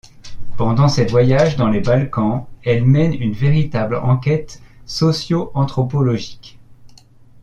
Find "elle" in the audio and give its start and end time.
2.63-2.85